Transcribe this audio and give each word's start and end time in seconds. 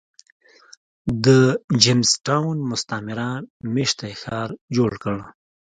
د 1.25 1.27
جېمز 1.81 2.11
ټاون 2.25 2.57
مستعمره 2.71 3.29
مېشتی 3.73 4.13
ښار 4.21 4.49
جوړ 4.75 4.91
کړ. 5.03 5.17